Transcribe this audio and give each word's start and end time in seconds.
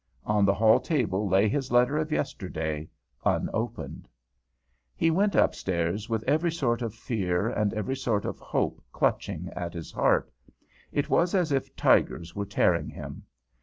On 0.25 0.45
the 0.45 0.53
hall 0.55 0.79
table 0.79 1.29
lay 1.29 1.47
his 1.47 1.71
letter 1.71 1.95
of 1.99 2.11
yesterday, 2.11 2.89
unopened. 3.23 4.07
He 4.95 5.11
went 5.11 5.35
upstairs 5.35 6.09
with 6.09 6.23
every 6.23 6.51
sort 6.51 6.81
of 6.81 6.95
fear 6.95 7.47
and 7.47 7.71
every 7.75 7.95
sort 7.95 8.25
of 8.25 8.39
hope 8.39 8.81
clutching 8.91 9.49
at 9.55 9.75
his 9.75 9.91
heart; 9.91 10.31
it 10.91 11.07
was 11.11 11.35
as 11.35 11.51
if 11.51 11.75
tigers 11.75 12.35
were 12.35 12.45
tearing 12.47 12.89
him. 12.89 13.25